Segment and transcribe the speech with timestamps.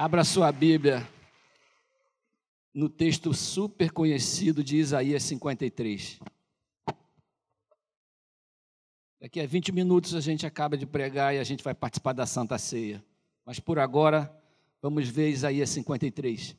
[0.00, 1.04] Abra sua Bíblia
[2.72, 6.20] no texto super conhecido de Isaías 53.
[9.20, 12.26] Daqui a 20 minutos a gente acaba de pregar e a gente vai participar da
[12.26, 13.04] Santa Ceia.
[13.44, 14.32] Mas por agora,
[14.80, 16.56] vamos ver Isaías 53.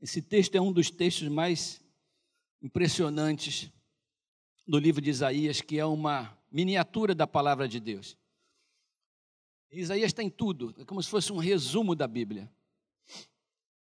[0.00, 1.80] Esse texto é um dos textos mais
[2.60, 3.70] impressionantes
[4.72, 8.16] do livro de Isaías, que é uma miniatura da palavra de Deus.
[9.70, 12.50] Isaías tem tudo, é como se fosse um resumo da Bíblia.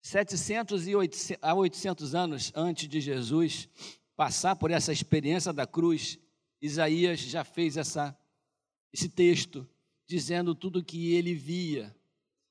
[0.03, 3.71] 700 e 800, a 800 anos antes de Jesus
[4.15, 6.19] passar por essa experiência da cruz,
[6.61, 8.15] Isaías já fez essa,
[8.93, 9.67] esse texto
[10.07, 11.97] dizendo tudo o que ele via,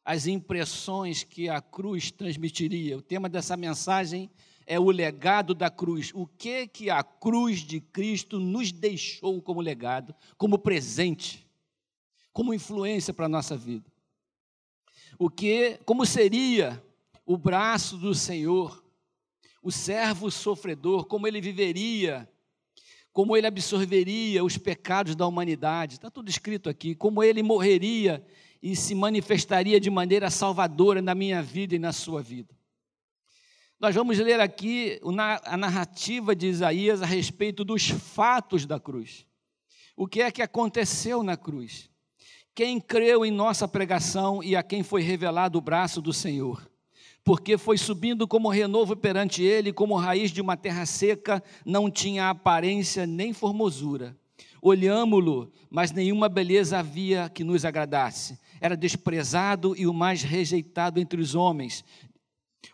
[0.03, 2.97] as impressões que a cruz transmitiria.
[2.97, 6.11] O tema dessa mensagem é o legado da cruz.
[6.13, 11.47] O que que a cruz de Cristo nos deixou como legado, como presente,
[12.33, 13.91] como influência para a nossa vida?
[15.17, 16.83] O que, como seria
[17.25, 18.83] o braço do Senhor,
[19.61, 22.29] o servo sofredor, como ele viveria,
[23.11, 28.25] como ele absorveria os pecados da humanidade, está tudo escrito aqui, como ele morreria
[28.61, 32.53] e se manifestaria de maneira salvadora na minha vida e na sua vida.
[33.79, 34.99] Nós vamos ler aqui
[35.43, 39.25] a narrativa de Isaías a respeito dos fatos da cruz.
[39.95, 41.89] O que é que aconteceu na cruz?
[42.53, 46.69] Quem creu em nossa pregação e a quem foi revelado o braço do Senhor?
[47.25, 52.29] porque foi subindo como renovo perante ele, como raiz de uma terra seca, não tinha
[52.29, 54.15] aparência nem formosura.
[54.61, 58.37] Olhámo-lo, mas nenhuma beleza havia que nos agradasse.
[58.61, 61.83] Era desprezado e o mais rejeitado entre os homens.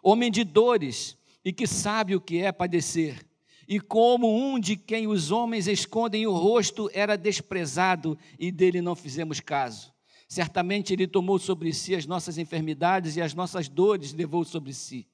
[0.01, 3.25] Homem de dores e que sabe o que é padecer.
[3.67, 8.95] E como um de quem os homens escondem o rosto, era desprezado e dele não
[8.95, 9.93] fizemos caso.
[10.27, 15.07] Certamente Ele tomou sobre si as nossas enfermidades e as nossas dores levou sobre si.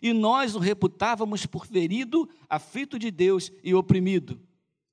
[0.00, 4.40] E nós o reputávamos por ferido, aflito de Deus e oprimido.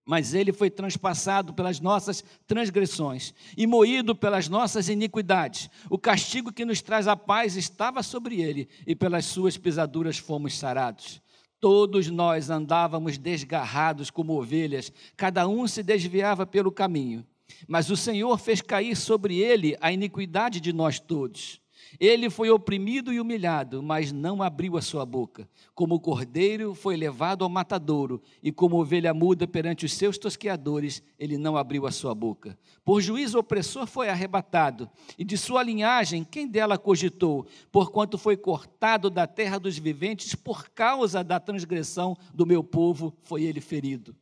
[0.06, 5.70] Mas ele foi transpassado pelas nossas transgressões e moído pelas nossas iniquidades.
[5.90, 10.58] O castigo que nos traz a paz estava sobre ele, e pelas suas pisaduras fomos
[10.58, 11.22] sarados.
[11.60, 17.26] Todos nós andávamos desgarrados como ovelhas, cada um se desviava pelo caminho
[17.68, 21.61] mas o Senhor fez cair sobre ele a iniquidade de nós todos.
[22.00, 25.48] Ele foi oprimido e humilhado, mas não abriu a sua boca.
[25.76, 31.38] Como cordeiro foi levado ao matadouro, e como ovelha muda perante os seus tosqueadores, ele
[31.38, 32.58] não abriu a sua boca.
[32.84, 37.46] Por juízo opressor foi arrebatado, e de sua linhagem, quem dela cogitou?
[37.72, 43.44] Porquanto foi cortado da terra dos viventes, por causa da transgressão do meu povo, foi
[43.44, 44.16] ele ferido.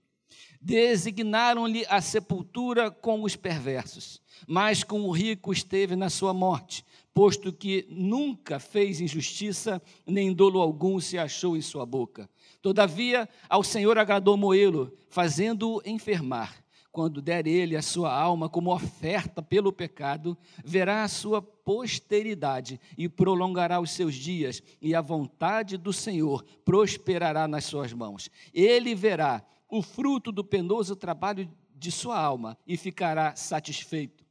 [0.62, 6.84] Designaram-lhe a sepultura com os perversos, mas com o rico esteve na sua morte,
[7.14, 12.30] posto que nunca fez injustiça, nem dolo algum se achou em sua boca.
[12.62, 16.64] Todavia, ao Senhor agradou Moelo, fazendo-o enfermar.
[16.92, 23.08] Quando der ele a sua alma como oferta pelo pecado, verá a sua posteridade e
[23.08, 28.30] prolongará os seus dias, e a vontade do Senhor prosperará nas suas mãos.
[28.54, 34.29] Ele verá o fruto do penoso trabalho de sua alma e ficará satisfeito.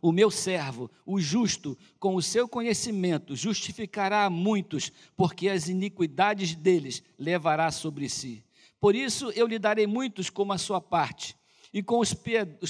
[0.00, 6.54] O meu servo, o justo, com o seu conhecimento, justificará a muitos, porque as iniquidades
[6.54, 8.42] deles levará sobre si.
[8.80, 11.36] Por isso eu lhe darei muitos como a sua parte
[11.72, 12.14] e com os,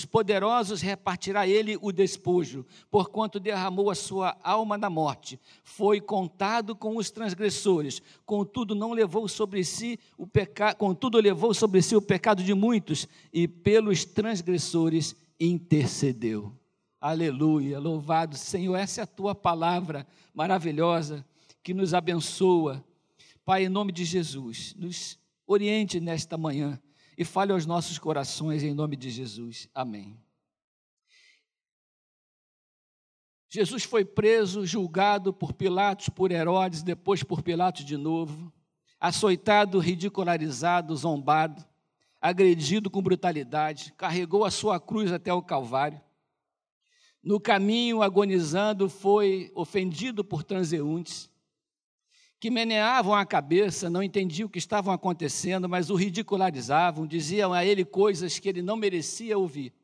[0.04, 5.41] poderosos repartirá ele o despojo, porquanto derramou a sua alma na morte.
[5.64, 11.80] Foi contado com os transgressores, contudo não levou sobre si o pecado, contudo levou sobre
[11.80, 16.59] si o pecado de muitos e pelos transgressores intercedeu.
[17.00, 21.24] Aleluia, louvado Senhor, essa é a tua palavra maravilhosa
[21.62, 22.84] que nos abençoa.
[23.42, 26.78] Pai, em nome de Jesus, nos oriente nesta manhã
[27.16, 29.66] e fale aos nossos corações em nome de Jesus.
[29.74, 30.14] Amém.
[33.48, 38.53] Jesus foi preso, julgado por Pilatos, por Herodes, depois por Pilatos de novo,
[39.00, 41.64] açoitado, ridicularizado, zombado,
[42.20, 46.00] agredido com brutalidade, carregou a sua cruz até o Calvário.
[47.22, 51.30] No caminho, agonizando, foi ofendido por transeuntes,
[52.40, 57.62] que meneavam a cabeça, não entendiam o que estavam acontecendo, mas o ridicularizavam, diziam a
[57.62, 59.74] ele coisas que ele não merecia ouvir.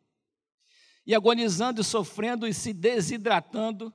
[1.06, 3.92] E agonizando, sofrendo e se desidratando,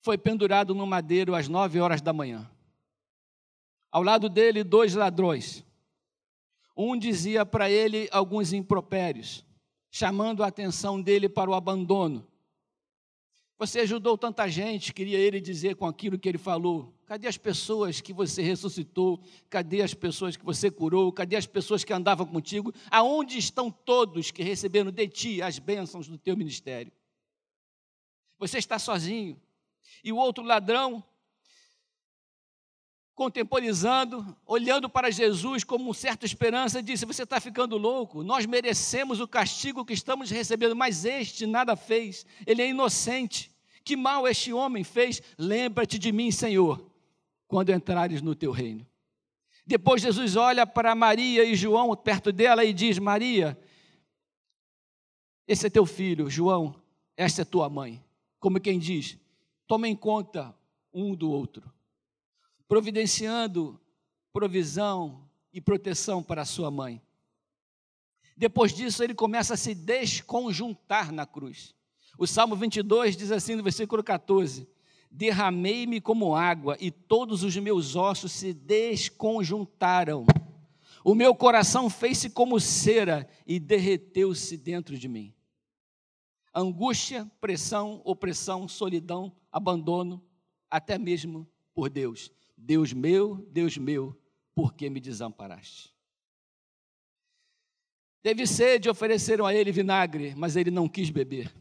[0.00, 2.48] foi pendurado no madeiro às nove horas da manhã.
[3.90, 5.64] Ao lado dele, dois ladrões.
[6.76, 9.44] Um dizia para ele alguns impropérios,
[9.90, 12.26] chamando a atenção dele para o abandono.
[13.58, 16.94] Você ajudou tanta gente, queria ele dizer com aquilo que ele falou.
[17.06, 19.20] Cadê as pessoas que você ressuscitou?
[19.50, 21.10] Cadê as pessoas que você curou?
[21.10, 22.72] Cadê as pessoas que andavam contigo?
[22.90, 26.92] Aonde estão todos que receberam de ti as bênçãos do teu ministério?
[28.38, 29.40] Você está sozinho.
[30.04, 31.02] E o outro ladrão,
[33.18, 39.26] contemporizando, olhando para Jesus como certa esperança, disse: Você está ficando louco, nós merecemos o
[39.26, 43.50] castigo que estamos recebendo, mas este nada fez, ele é inocente.
[43.82, 45.20] Que mal este homem fez?
[45.36, 46.88] Lembra-te de mim, Senhor,
[47.48, 48.86] quando entrares no teu reino.
[49.66, 53.58] Depois Jesus olha para Maria e João perto dela e diz: Maria,
[55.44, 56.72] esse é teu filho, João,
[57.16, 58.00] esta é tua mãe.
[58.38, 59.18] Como quem diz,
[59.66, 60.54] toma em conta
[60.94, 61.68] um do outro
[62.68, 63.80] providenciando
[64.32, 67.02] provisão e proteção para sua mãe.
[68.36, 71.74] Depois disso, ele começa a se desconjuntar na cruz.
[72.16, 74.68] O Salmo 22 diz assim no versículo 14:
[75.10, 80.26] Derramei-me como água e todos os meus ossos se desconjuntaram.
[81.02, 85.32] O meu coração fez-se como cera e derreteu-se dentro de mim.
[86.54, 90.22] Angústia, pressão, opressão, solidão, abandono,
[90.70, 92.30] até mesmo por Deus.
[92.60, 94.20] Deus meu, Deus meu,
[94.54, 95.94] por que me desamparaste?
[98.20, 101.54] Teve sede, ofereceram a ele vinagre, mas ele não quis beber.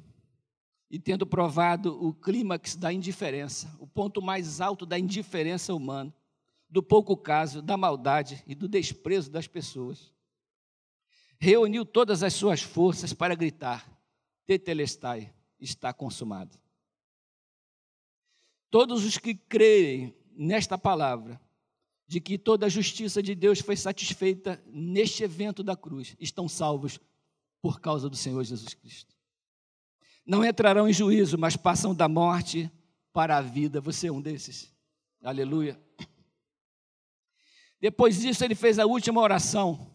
[0.90, 6.14] E tendo provado o clímax da indiferença, o ponto mais alto da indiferença humana,
[6.68, 10.12] do pouco caso, da maldade e do desprezo das pessoas,
[11.40, 13.88] reuniu todas as suas forças para gritar:
[14.46, 16.58] Tetelestai, está consumado.
[18.70, 21.42] Todos os que creem nesta palavra
[22.08, 27.00] de que toda a justiça de Deus foi satisfeita neste evento da cruz, estão salvos
[27.62, 29.16] por causa do Senhor Jesus Cristo.
[30.26, 32.72] Não entrarão em juízo, mas passam da morte
[33.12, 33.82] para a vida.
[33.82, 34.74] Você é um desses.
[35.24, 35.80] Aleluia.
[37.80, 39.94] Depois disso, ele fez a última oração.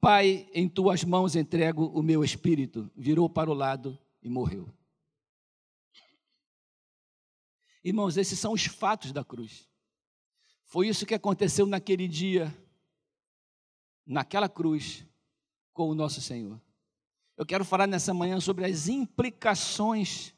[0.00, 2.90] Pai, em tuas mãos entrego o meu espírito.
[2.96, 4.68] Virou para o lado e morreu.
[7.84, 9.68] Irmãos, esses são os fatos da cruz.
[10.64, 12.54] Foi isso que aconteceu naquele dia,
[14.06, 15.04] naquela cruz,
[15.72, 16.60] com o nosso Senhor.
[17.36, 20.34] Eu quero falar nessa manhã sobre as implicações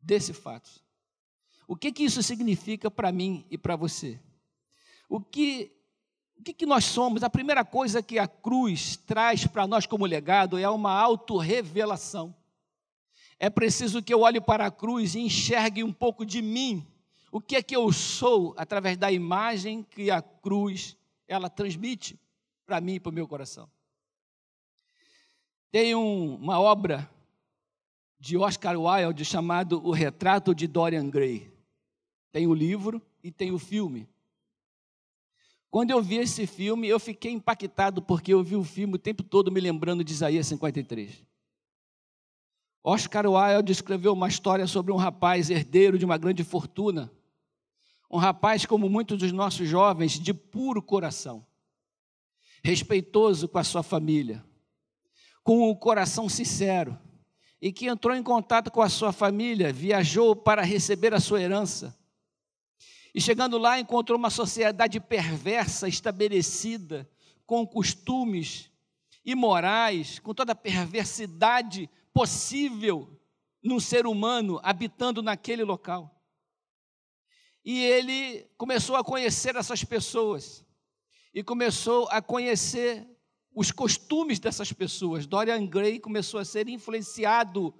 [0.00, 0.70] desse fato.
[1.66, 4.20] O que, que isso significa para mim e para você?
[5.08, 5.70] O que,
[6.38, 7.22] o que, que nós somos?
[7.22, 12.34] A primeira coisa que a cruz traz para nós como legado é uma autorrevelação.
[13.38, 16.86] É preciso que eu olhe para a cruz e enxergue um pouco de mim.
[17.30, 20.96] O que é que eu sou através da imagem que a cruz
[21.28, 22.18] ela transmite
[22.66, 23.70] para mim e para o meu coração.
[25.70, 27.08] Tem um, uma obra
[28.18, 31.52] de Oscar Wilde chamado O Retrato de Dorian Gray.
[32.32, 34.08] Tem o livro e tem o filme.
[35.70, 39.22] Quando eu vi esse filme, eu fiquei impactado porque eu vi o filme o tempo
[39.22, 41.27] todo me lembrando de Isaías 53.
[42.90, 47.12] Oscar Wilde escreveu uma história sobre um rapaz herdeiro de uma grande fortuna.
[48.10, 51.44] Um rapaz, como muitos dos nossos jovens, de puro coração,
[52.64, 54.42] respeitoso com a sua família,
[55.44, 56.98] com o coração sincero,
[57.60, 61.94] e que entrou em contato com a sua família, viajou para receber a sua herança.
[63.14, 67.06] E chegando lá, encontrou uma sociedade perversa estabelecida,
[67.44, 68.70] com costumes
[69.26, 73.16] imorais, com toda a perversidade possível
[73.62, 76.20] num ser humano habitando naquele local.
[77.64, 80.66] E ele começou a conhecer essas pessoas
[81.32, 83.06] e começou a conhecer
[83.54, 85.26] os costumes dessas pessoas.
[85.26, 87.72] Dorian Gray começou a ser influenciado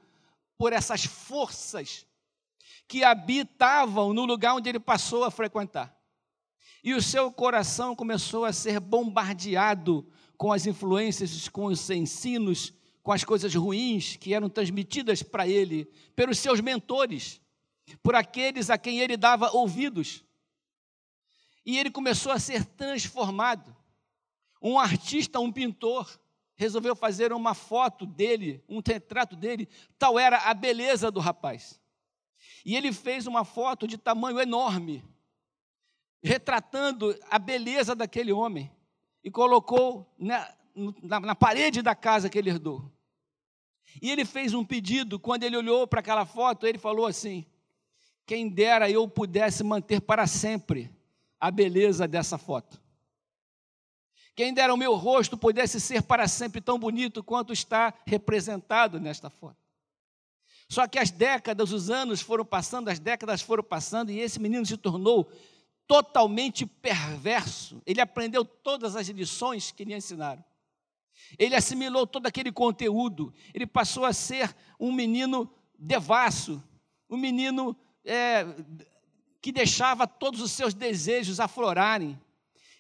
[0.57, 2.07] por essas forças
[2.87, 5.93] que habitavam no lugar onde ele passou a frequentar.
[6.85, 12.78] E o seu coração começou a ser bombardeado com as influências, com os ensinos
[13.09, 17.41] com as coisas ruins que eram transmitidas para ele pelos seus mentores,
[18.03, 20.23] por aqueles a quem ele dava ouvidos.
[21.65, 23.75] E ele começou a ser transformado.
[24.61, 26.21] Um artista, um pintor,
[26.55, 29.67] resolveu fazer uma foto dele, um retrato dele,
[29.99, 31.81] tal era a beleza do rapaz.
[32.63, 35.03] E ele fez uma foto de tamanho enorme,
[36.23, 38.71] retratando a beleza daquele homem,
[39.25, 40.55] e colocou na,
[41.03, 42.98] na, na parede da casa que ele herdou.
[44.01, 47.45] E ele fez um pedido, quando ele olhou para aquela foto, ele falou assim:
[48.27, 50.91] Quem dera eu pudesse manter para sempre
[51.41, 52.81] a beleza dessa foto.
[54.35, 59.29] Quem dera o meu rosto pudesse ser para sempre tão bonito quanto está representado nesta
[59.29, 59.57] foto.
[60.69, 64.65] Só que as décadas, os anos foram passando, as décadas foram passando, e esse menino
[64.65, 65.29] se tornou
[65.89, 67.83] totalmente perverso.
[67.87, 70.45] Ele aprendeu todas as lições que lhe ensinaram.
[71.39, 73.33] Ele assimilou todo aquele conteúdo.
[73.53, 76.63] Ele passou a ser um menino devasso,
[77.09, 78.47] um menino é,
[79.41, 82.19] que deixava todos os seus desejos aflorarem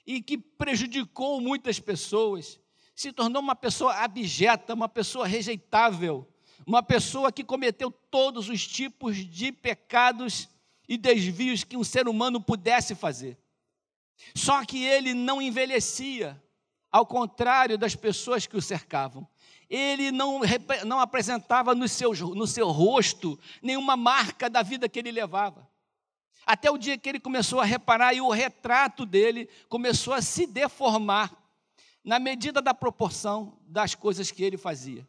[0.07, 2.61] e que prejudicou muitas pessoas.
[2.95, 6.26] Se tornou uma pessoa abjeta, uma pessoa rejeitável,
[6.66, 10.49] uma pessoa que cometeu todos os tipos de pecados
[10.88, 13.38] e desvios que um ser humano pudesse fazer.
[14.35, 16.42] Só que ele não envelhecia,
[16.90, 19.26] ao contrário das pessoas que o cercavam.
[19.68, 20.40] Ele não,
[20.87, 25.68] não apresentava no seu, no seu rosto nenhuma marca da vida que ele levava.
[26.47, 30.47] Até o dia que ele começou a reparar e o retrato dele começou a se
[30.47, 31.30] deformar
[32.02, 35.07] na medida da proporção das coisas que ele fazia.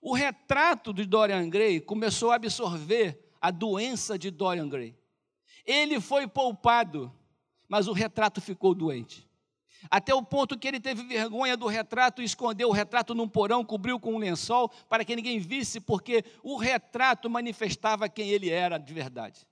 [0.00, 4.96] O retrato de Dorian Gray começou a absorver a doença de Dorian Gray.
[5.64, 7.12] Ele foi poupado,
[7.68, 9.24] mas o retrato ficou doente.
[9.90, 13.64] Até o ponto que ele teve vergonha do retrato e escondeu o retrato num porão,
[13.64, 18.78] cobriu com um lençol, para que ninguém visse, porque o retrato manifestava quem ele era
[18.78, 19.46] de verdade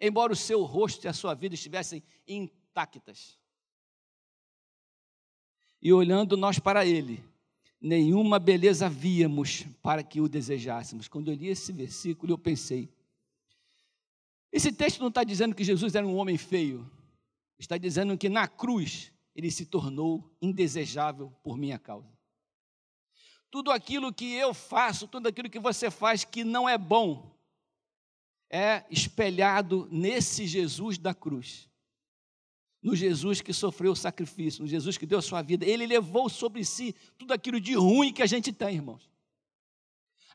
[0.00, 3.38] embora o seu rosto e a sua vida estivessem intactas.
[5.80, 7.24] E olhando nós para ele,
[7.80, 11.08] nenhuma beleza víamos para que o desejássemos.
[11.08, 12.88] Quando eu li esse versículo, eu pensei:
[14.52, 16.88] esse texto não está dizendo que Jesus era um homem feio,
[17.58, 22.12] está dizendo que na cruz ele se tornou indesejável por minha causa.
[23.48, 27.38] Tudo aquilo que eu faço, tudo aquilo que você faz que não é bom,
[28.50, 31.70] é espelhado nesse Jesus da cruz.
[32.82, 35.64] No Jesus que sofreu o sacrifício, no Jesus que deu a sua vida.
[35.64, 39.08] Ele levou sobre si tudo aquilo de ruim que a gente tem, irmãos.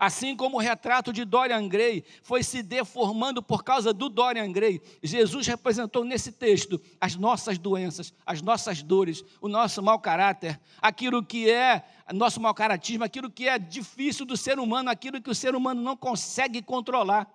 [0.04, 4.82] Assim como o retrato de Dorian Gray foi se deformando por causa do Dorian Gray,
[5.02, 11.24] Jesus representou nesse texto as nossas doenças, as nossas dores, o nosso mau caráter, aquilo
[11.24, 15.36] que é nosso mau caratismo, aquilo que é difícil do ser humano, aquilo que o
[15.36, 17.26] ser humano não consegue controlar.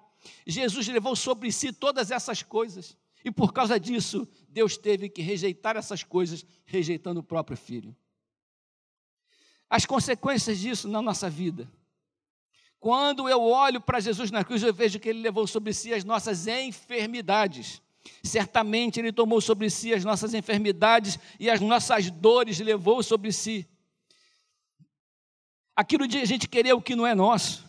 [0.46, 2.98] Jesus levou sobre si todas essas coisas.
[3.24, 7.96] E por causa disso, Deus teve que rejeitar essas coisas, rejeitando o próprio filho.
[9.70, 11.66] As consequências disso na nossa vida.
[12.80, 16.04] Quando eu olho para Jesus na cruz, eu vejo que ele levou sobre si as
[16.04, 17.82] nossas enfermidades.
[18.22, 23.66] Certamente ele tomou sobre si as nossas enfermidades e as nossas dores levou sobre si.
[25.74, 27.68] Aquilo de a gente querer o que não é nosso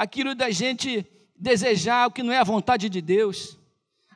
[0.00, 1.06] aquilo da gente
[1.36, 3.58] desejar o que não é a vontade de Deus,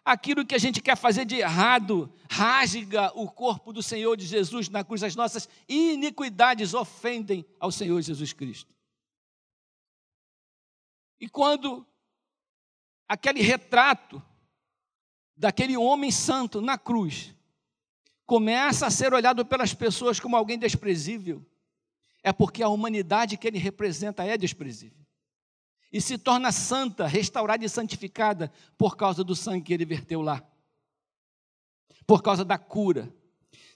[0.02, 4.71] aquilo que a gente quer fazer de errado, rasga o corpo do Senhor de Jesus
[4.71, 8.74] na cruz, as nossas iniquidades ofendem ao Senhor Jesus Cristo.
[11.25, 11.87] E quando
[13.09, 14.23] aquele retrato
[15.35, 17.35] daquele homem santo na cruz
[18.26, 21.43] começa a ser olhado pelas pessoas como alguém desprezível,
[22.23, 25.02] é porque a humanidade que ele representa é desprezível
[25.90, 30.47] e se torna santa, restaurada e santificada por causa do sangue que ele verteu lá,
[32.07, 33.11] por causa da cura.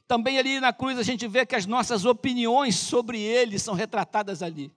[0.07, 4.43] Também ali na cruz a gente vê que as nossas opiniões sobre ele são retratadas
[4.43, 4.71] ali.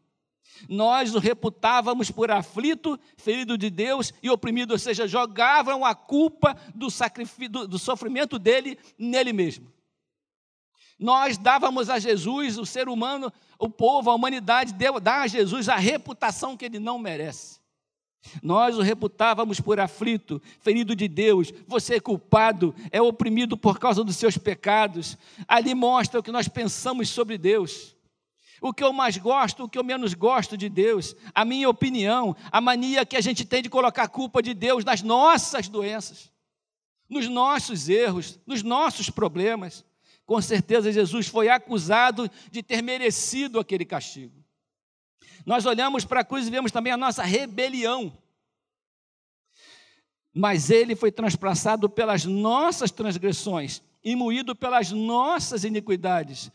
[0.68, 6.56] Nós o reputávamos por aflito, ferido de Deus e oprimido, ou seja, jogavam a culpa
[6.74, 6.88] do,
[7.50, 9.72] do, do sofrimento dele nele mesmo.
[11.00, 15.68] Nós dávamos a Jesus, o ser humano, o povo, a humanidade, deu, dá a Jesus
[15.68, 17.60] a reputação que ele não merece.
[18.42, 24.04] Nós o reputávamos por aflito, ferido de Deus, você é culpado, é oprimido por causa
[24.04, 25.18] dos seus pecados.
[25.48, 27.96] Ali mostra o que nós pensamos sobre Deus.
[28.62, 32.36] O que eu mais gosto, o que eu menos gosto de Deus, a minha opinião,
[32.50, 36.32] a mania que a gente tem de colocar a culpa de Deus nas nossas doenças,
[37.10, 39.84] nos nossos erros, nos nossos problemas
[40.32, 44.34] com certeza Jesus foi acusado de ter merecido aquele castigo.
[45.46, 48.18] Nós olhamos para a cruz e vemos também a nossa rebelião.
[50.34, 56.50] Mas ele foi transpassado pelas nossas transgressões e moído pelas nossas iniquidades.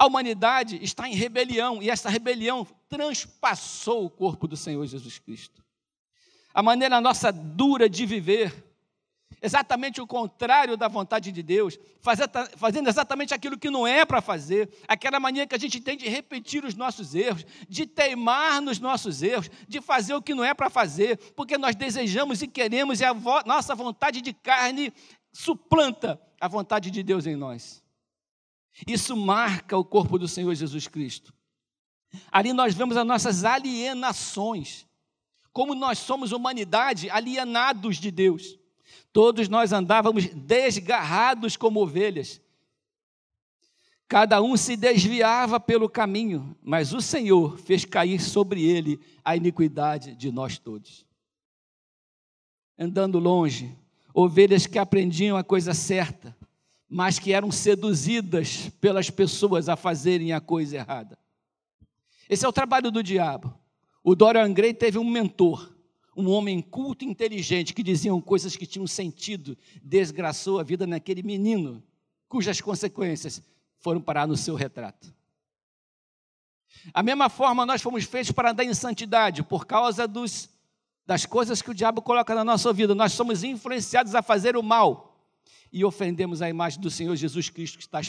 [0.00, 5.62] A humanidade está em rebelião e essa rebelião transpassou o corpo do Senhor Jesus Cristo.
[6.54, 8.64] A maneira nossa dura de viver,
[9.42, 11.78] exatamente o contrário da vontade de Deus,
[12.56, 16.08] fazendo exatamente aquilo que não é para fazer, aquela mania que a gente tem de
[16.08, 20.54] repetir os nossos erros, de teimar nos nossos erros, de fazer o que não é
[20.54, 23.12] para fazer, porque nós desejamos e queremos e a
[23.44, 24.94] nossa vontade de carne
[25.30, 27.82] suplanta a vontade de Deus em nós.
[28.86, 31.32] Isso marca o corpo do Senhor Jesus Cristo.
[32.30, 34.86] Ali nós vemos as nossas alienações,
[35.52, 38.58] como nós somos humanidade alienados de Deus.
[39.12, 42.40] Todos nós andávamos desgarrados como ovelhas.
[44.08, 50.14] Cada um se desviava pelo caminho, mas o Senhor fez cair sobre ele a iniquidade
[50.16, 51.06] de nós todos.
[52.76, 53.76] Andando longe,
[54.12, 56.36] ovelhas que aprendiam a coisa certa,
[56.90, 61.16] mas que eram seduzidas pelas pessoas a fazerem a coisa errada.
[62.28, 63.54] Esse é o trabalho do diabo.
[64.02, 65.72] O Dorian Gray teve um mentor,
[66.16, 71.22] um homem culto e inteligente que diziam coisas que tinham sentido, desgraçou a vida naquele
[71.22, 71.80] menino,
[72.28, 73.40] cujas consequências
[73.78, 75.14] foram parar no seu retrato.
[76.92, 80.48] A mesma forma, nós fomos feitos para andar em santidade por causa dos,
[81.06, 82.96] das coisas que o diabo coloca na nossa vida.
[82.96, 85.09] Nós somos influenciados a fazer o mal
[85.72, 88.00] e ofendemos a imagem do Senhor Jesus Cristo que está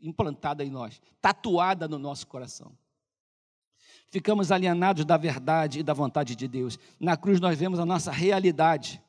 [0.00, 2.72] implantada em nós, tatuada no nosso coração.
[4.10, 6.78] Ficamos alienados da verdade e da vontade de Deus.
[7.00, 9.00] Na cruz nós vemos a nossa realidade.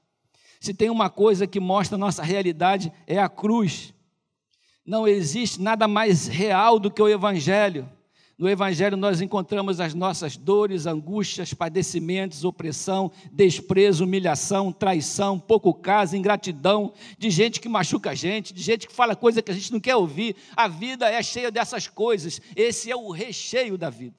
[0.62, 3.94] Se tem uma coisa que mostra a nossa realidade, é a cruz.
[4.86, 7.90] Não existe nada mais real do que o Evangelho.
[8.38, 16.16] No Evangelho nós encontramos as nossas dores, angústias, padecimentos, opressão, desprezo, humilhação, traição, pouco caso,
[16.16, 19.72] ingratidão, de gente que machuca a gente, de gente que fala coisa que a gente
[19.72, 20.36] não quer ouvir.
[20.56, 22.42] A vida é cheia dessas coisas.
[22.56, 24.18] Esse é o recheio da vida.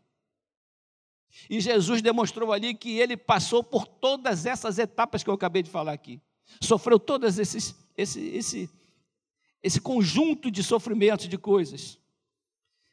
[1.50, 5.70] E Jesus demonstrou ali que ele passou por todas essas etapas que eu acabei de
[5.70, 6.20] falar aqui.
[6.60, 8.70] Sofreu todas esses, esse, esse,
[9.60, 11.98] esse conjunto de sofrimentos, de coisas.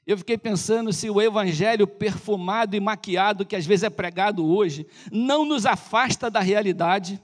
[0.05, 4.87] Eu fiquei pensando se o evangelho perfumado e maquiado que às vezes é pregado hoje
[5.11, 7.21] não nos afasta da realidade,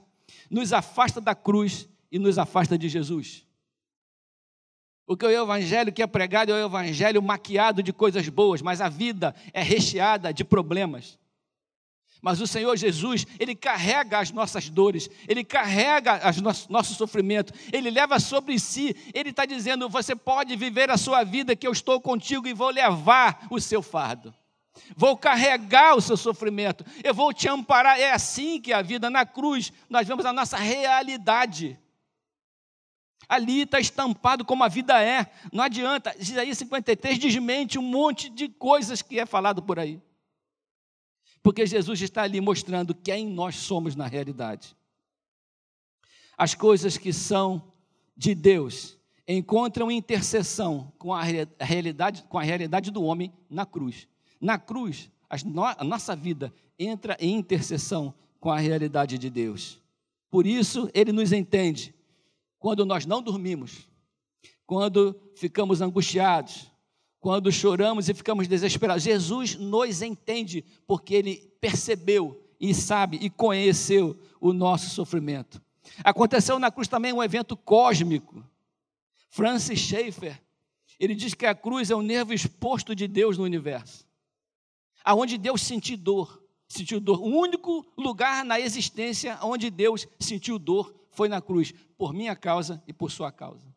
[0.48, 3.44] nos afasta da cruz e nos afasta de Jesus.
[5.04, 8.88] Porque o evangelho que é pregado é o evangelho maquiado de coisas boas, mas a
[8.88, 11.18] vida é recheada de problemas.
[12.20, 17.52] Mas o Senhor Jesus, Ele carrega as nossas dores, Ele carrega o nosso, nosso sofrimento,
[17.72, 21.72] Ele leva sobre si, Ele está dizendo: você pode viver a sua vida, que eu
[21.72, 24.34] estou contigo e vou levar o seu fardo,
[24.96, 27.98] vou carregar o seu sofrimento, eu vou te amparar.
[28.00, 31.78] É assim que é a vida na cruz, nós vemos a nossa realidade.
[33.28, 36.16] Ali está estampado como a vida é, não adianta.
[36.18, 40.00] Isaías 53 desmente um monte de coisas que é falado por aí.
[41.42, 44.76] Porque Jesus está ali mostrando quem nós somos na realidade.
[46.36, 47.72] As coisas que são
[48.16, 54.08] de Deus encontram interseção com a realidade, com a realidade do homem na cruz.
[54.40, 59.80] Na cruz, a nossa vida entra em interseção com a realidade de Deus.
[60.30, 61.94] Por isso, Ele nos entende
[62.58, 63.88] quando nós não dormimos,
[64.66, 66.70] quando ficamos angustiados,
[67.20, 69.02] quando choramos e ficamos desesperados.
[69.02, 75.60] Jesus nos entende, porque ele percebeu e sabe e conheceu o nosso sofrimento.
[76.04, 78.44] Aconteceu na cruz também um evento cósmico.
[79.30, 80.40] Francis Schaeffer,
[80.98, 84.06] ele diz que a cruz é o nervo exposto de Deus no universo.
[85.04, 87.20] Aonde Deus sentiu dor, sentiu dor.
[87.20, 92.82] O único lugar na existência onde Deus sentiu dor foi na cruz, por minha causa
[92.86, 93.74] e por sua causa.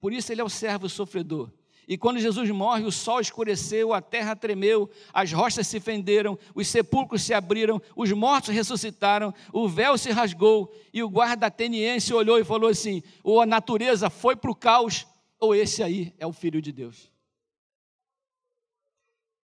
[0.00, 1.50] Por isso ele é o servo sofredor.
[1.86, 6.66] E quando Jesus morre, o sol escureceu, a terra tremeu, as rochas se fenderam, os
[6.68, 12.38] sepulcros se abriram, os mortos ressuscitaram, o véu se rasgou, e o guarda ateniense olhou
[12.38, 15.06] e falou assim: ou a natureza foi para o caos,
[15.38, 17.10] ou esse aí é o Filho de Deus.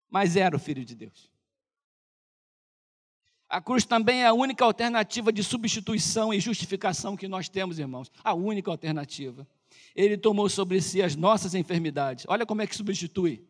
[0.10, 1.34] Mas era o Filho de Deus.
[3.54, 8.12] A cruz também é a única alternativa de substituição e justificação que nós temos, irmãos.
[8.24, 9.48] A única alternativa.
[9.96, 12.26] Ele tomou sobre si as nossas enfermidades.
[12.28, 13.46] Olha como é que substitui.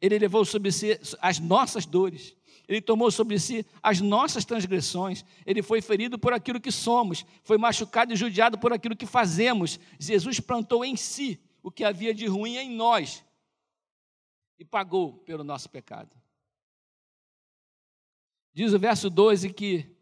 [0.00, 2.36] Ele levou sobre si as nossas dores.
[2.68, 5.24] Ele tomou sobre si as nossas transgressões.
[5.44, 7.24] Ele foi ferido por aquilo que somos.
[7.44, 9.78] Foi machucado e judiado por aquilo que fazemos.
[9.98, 13.24] Jesus plantou em si o que havia de ruim em nós
[14.58, 16.16] e pagou pelo nosso pecado.
[18.52, 19.95] Diz o verso 12 que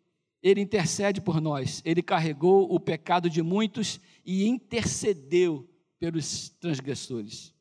[0.44, 1.80] ele intercede por nós.
[1.86, 5.66] Ele carregou o pecado de muitos e intercedeu
[5.98, 7.54] pelos transgressores.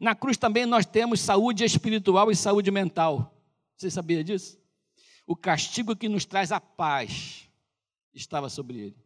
[0.00, 3.38] Na cruz também nós temos saúde espiritual e saúde mental.
[3.76, 4.58] Você sabia disso?
[5.26, 7.46] O castigo que nos traz a paz
[8.14, 8.96] estava sobre ele.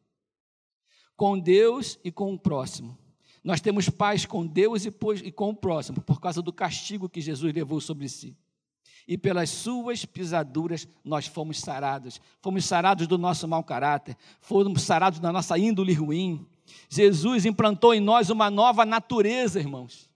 [1.17, 2.97] Com Deus e com o próximo.
[3.43, 7.53] Nós temos paz com Deus e com o próximo, por causa do castigo que Jesus
[7.53, 8.37] levou sobre si
[9.07, 12.21] e pelas suas pisaduras nós fomos sarados.
[12.41, 16.47] Fomos sarados do nosso mau caráter, fomos sarados da nossa índole ruim.
[16.89, 20.09] Jesus implantou em nós uma nova natureza, irmãos.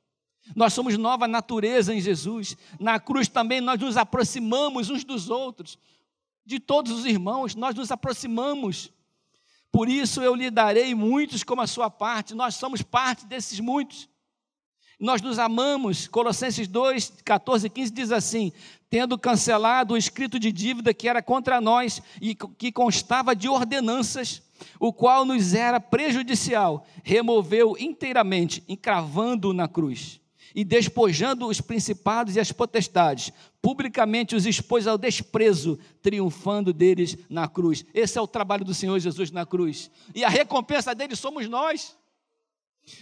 [0.54, 2.56] Nós somos nova natureza em Jesus.
[2.78, 5.78] Na cruz também nós nos aproximamos uns dos outros,
[6.44, 8.92] de todos os irmãos, nós nos aproximamos.
[9.72, 14.08] Por isso eu lhe darei muitos como a sua parte, nós somos parte desses muitos.
[15.04, 16.08] Nós nos amamos.
[16.08, 18.50] Colossenses 2, 14 e 15 diz assim:
[18.88, 24.42] tendo cancelado o escrito de dívida que era contra nós e que constava de ordenanças,
[24.80, 30.22] o qual nos era prejudicial, removeu inteiramente, encravando-o na cruz
[30.54, 37.46] e despojando os principados e as potestades, publicamente os expôs ao desprezo, triunfando deles na
[37.46, 37.84] cruz.
[37.92, 39.90] Esse é o trabalho do Senhor Jesus na cruz.
[40.14, 41.94] E a recompensa dele somos nós.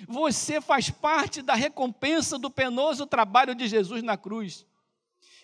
[0.07, 4.67] Você faz parte da recompensa do penoso trabalho de Jesus na cruz.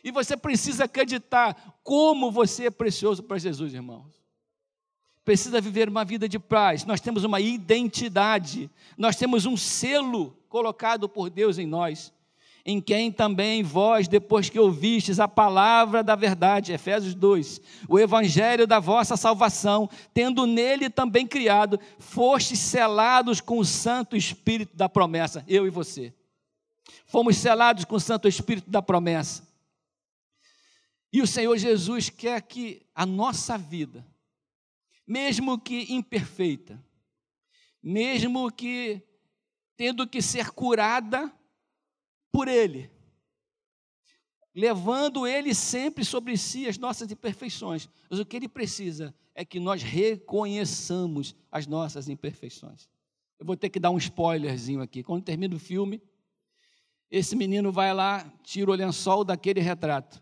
[0.02, 4.18] E você precisa acreditar como você é precioso para Jesus, irmãos.
[5.24, 6.84] Precisa viver uma vida de paz.
[6.84, 12.12] Nós temos uma identidade, nós temos um selo colocado por Deus em nós,
[12.70, 18.66] em quem também vós, depois que ouvistes a palavra da verdade, Efésios 2, o evangelho
[18.66, 25.42] da vossa salvação, tendo nele também criado, fostes selados com o Santo Espírito da promessa,
[25.48, 26.12] eu e você.
[27.06, 29.48] Fomos selados com o Santo Espírito da promessa.
[31.10, 34.06] E o Senhor Jesus quer que a nossa vida,
[35.06, 36.78] mesmo que imperfeita,
[37.82, 39.00] mesmo que
[39.74, 41.32] tendo que ser curada
[42.32, 42.90] por Ele,
[44.54, 47.88] levando Ele sempre sobre si as nossas imperfeições.
[48.10, 52.88] Mas o que Ele precisa é que nós reconheçamos as nossas imperfeições.
[53.38, 55.02] Eu vou ter que dar um spoilerzinho aqui.
[55.02, 56.02] Quando termina o filme,
[57.08, 60.20] esse menino vai lá, tira o lençol daquele retrato.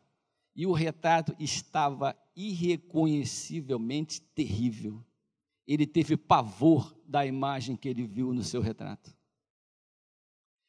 [0.54, 5.02] E o retrato estava irreconhecivelmente terrível.
[5.66, 9.15] Ele teve pavor da imagem que ele viu no seu retrato.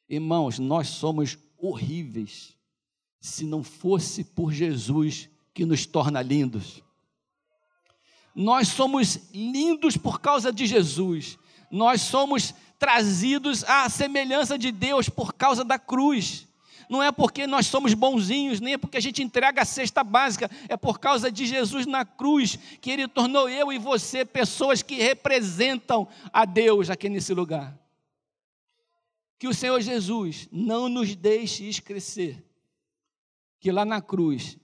[0.10, 2.56] Irmãos, nós somos horríveis
[3.20, 6.82] se não fosse por Jesus que nos torna lindos.
[8.34, 11.38] Nós somos lindos por causa de Jesus.
[11.70, 16.48] Nós somos trazidos à semelhança de Deus por causa da cruz.
[16.90, 20.50] Não é porque nós somos bonzinhos, nem é porque a gente entrega a cesta básica,
[20.70, 24.96] é por causa de Jesus na cruz que Ele tornou eu e você pessoas que
[24.96, 27.78] representam a Deus aqui nesse lugar
[29.40, 32.44] que o Senhor Jesus não nos deixe esquecer
[33.60, 34.58] que lá na cruz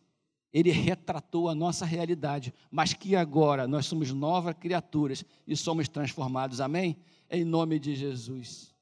[0.51, 6.61] ele retratou a nossa realidade, mas que agora nós somos novas criaturas e somos transformados.
[6.61, 6.97] Amém?
[7.29, 8.72] Em nome de Jesus.